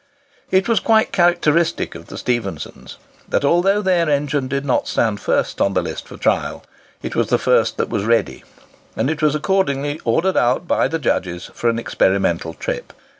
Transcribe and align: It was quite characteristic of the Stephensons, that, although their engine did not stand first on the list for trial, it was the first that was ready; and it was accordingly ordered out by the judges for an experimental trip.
It 0.49 0.67
was 0.67 0.79
quite 0.79 1.11
characteristic 1.11 1.93
of 1.93 2.07
the 2.07 2.17
Stephensons, 2.17 2.97
that, 3.29 3.45
although 3.45 3.83
their 3.83 4.09
engine 4.09 4.47
did 4.47 4.65
not 4.65 4.87
stand 4.87 5.19
first 5.19 5.61
on 5.61 5.75
the 5.75 5.83
list 5.83 6.07
for 6.07 6.17
trial, 6.17 6.63
it 7.03 7.15
was 7.15 7.27
the 7.29 7.37
first 7.37 7.77
that 7.77 7.89
was 7.89 8.03
ready; 8.03 8.43
and 8.95 9.11
it 9.11 9.21
was 9.21 9.35
accordingly 9.35 10.01
ordered 10.03 10.37
out 10.37 10.67
by 10.67 10.87
the 10.87 10.97
judges 10.97 11.51
for 11.53 11.69
an 11.69 11.77
experimental 11.77 12.55
trip. 12.55 12.93